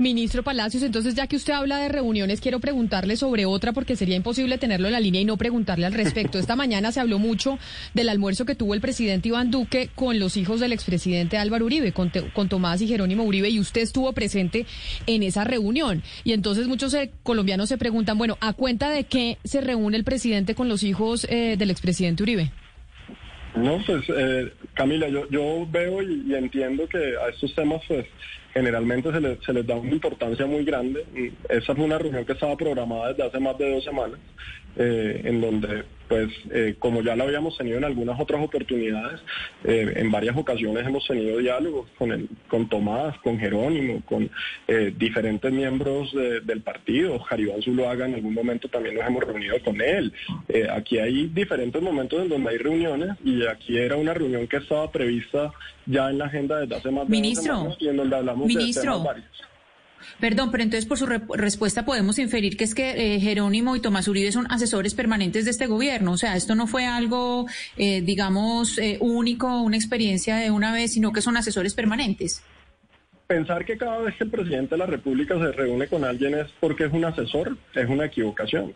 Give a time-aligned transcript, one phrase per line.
[0.00, 4.16] Ministro Palacios, entonces ya que usted habla de reuniones, quiero preguntarle sobre otra porque sería
[4.16, 6.38] imposible tenerlo en la línea y no preguntarle al respecto.
[6.38, 7.58] Esta mañana se habló mucho
[7.92, 11.92] del almuerzo que tuvo el presidente Iván Duque con los hijos del expresidente Álvaro Uribe,
[11.92, 14.64] con, con Tomás y Jerónimo Uribe, y usted estuvo presente
[15.06, 16.02] en esa reunión.
[16.24, 20.04] Y entonces muchos eh, colombianos se preguntan, bueno, ¿a cuenta de qué se reúne el
[20.04, 22.52] presidente con los hijos eh, del expresidente Uribe?
[23.54, 28.06] No, pues eh, Camila, yo, yo veo y, entiendo que a estos temas pues
[28.54, 31.04] generalmente se les, se les da una importancia muy grande.
[31.48, 34.18] Esa fue una reunión que estaba programada desde hace más de dos semanas,
[34.76, 39.20] eh, en donde pues eh, como ya lo habíamos tenido en algunas otras oportunidades,
[39.62, 44.28] eh, en varias ocasiones hemos tenido diálogos con, el, con Tomás, con Jerónimo, con
[44.66, 49.80] eh, diferentes miembros del partido, Jaribán Zuluaga en algún momento también nos hemos reunido con
[49.80, 50.12] él.
[50.72, 54.90] aquí hay diferentes momentos en donde hay reuniones y aquí era una reunión que estaba
[54.90, 55.52] prevista
[55.86, 58.82] ya en la agenda desde hace más de Ministro, semanas y en donde hablamos Ministro.
[58.82, 59.49] de temas varios.
[60.18, 64.08] Perdón, pero entonces por su respuesta podemos inferir que es que eh, Jerónimo y Tomás
[64.08, 66.12] Uribe son asesores permanentes de este gobierno.
[66.12, 70.92] O sea, esto no fue algo, eh, digamos, eh, único, una experiencia de una vez,
[70.92, 72.42] sino que son asesores permanentes.
[73.26, 76.48] Pensar que cada vez que el presidente de la República se reúne con alguien es
[76.58, 78.74] porque es un asesor, es una equivocación.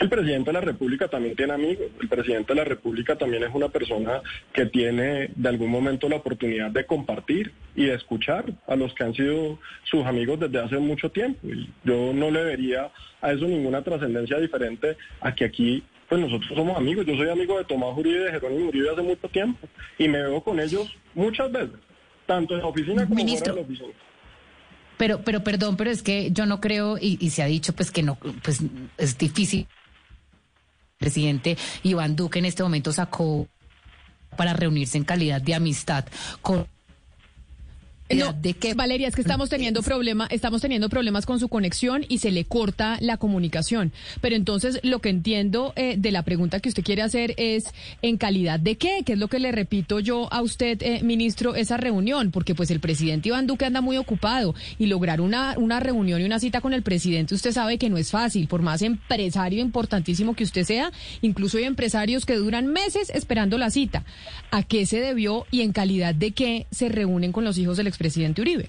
[0.00, 1.86] El presidente de la República también tiene amigos.
[2.00, 4.20] El presidente de la República también es una persona
[4.52, 9.04] que tiene de algún momento la oportunidad de compartir y de escuchar a los que
[9.04, 11.46] han sido sus amigos desde hace mucho tiempo.
[11.46, 16.52] Y yo no le vería a eso ninguna trascendencia diferente a que aquí pues nosotros
[16.54, 17.06] somos amigos.
[17.06, 19.66] Yo soy amigo de Tomás Uribe y de Jerónimo Uribe hace mucho tiempo
[19.98, 21.78] y me veo con ellos muchas veces,
[22.26, 23.92] tanto en la oficina como fuera de la oficina.
[24.96, 27.90] Pero, pero perdón, pero es que yo no creo, y, y se ha dicho pues
[27.90, 28.60] que no, pues
[28.96, 29.60] es difícil.
[29.60, 33.46] El presidente Iván Duque en este momento sacó
[34.36, 36.04] para reunirse en calidad de amistad
[36.40, 36.66] con
[38.14, 38.74] no, ¿De qué?
[38.74, 42.44] Valeria, es que estamos teniendo problema, estamos teniendo problemas con su conexión y se le
[42.44, 43.92] corta la comunicación.
[44.20, 48.16] Pero entonces lo que entiendo eh, de la pregunta que usted quiere hacer es en
[48.16, 51.76] calidad de qué, que es lo que le repito yo a usted, eh, ministro, esa
[51.76, 56.20] reunión, porque pues el presidente Iván Duque anda muy ocupado y lograr una, una reunión
[56.20, 59.60] y una cita con el presidente, usted sabe que no es fácil, por más empresario
[59.60, 64.04] importantísimo que usted sea, incluso hay empresarios que duran meses esperando la cita.
[64.52, 67.88] ¿A qué se debió y en calidad de qué se reúnen con los hijos del
[67.96, 68.68] presidente Uribe.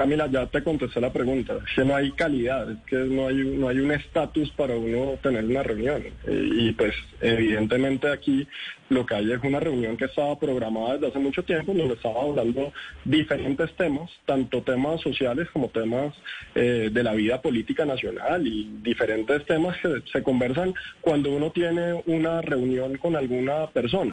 [0.00, 1.58] Camila, ya te contesté la pregunta.
[1.58, 5.18] Es que no hay calidad, es que no hay, no hay un estatus para uno
[5.22, 6.02] tener una reunión.
[6.26, 8.48] Eh, y pues evidentemente aquí
[8.88, 12.22] lo que hay es una reunión que estaba programada desde hace mucho tiempo, donde estaba
[12.22, 12.72] hablando
[13.04, 16.14] diferentes temas, tanto temas sociales como temas
[16.54, 20.72] eh, de la vida política nacional y diferentes temas que se conversan
[21.02, 24.08] cuando uno tiene una reunión con alguna persona.